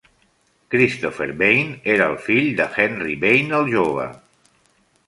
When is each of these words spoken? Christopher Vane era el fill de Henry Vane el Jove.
Christopher 0.75 1.27
Vane 1.41 1.77
era 1.97 2.09
el 2.15 2.17
fill 2.29 2.51
de 2.63 2.69
Henry 2.79 3.15
Vane 3.27 3.57
el 3.61 3.73
Jove. 3.77 4.13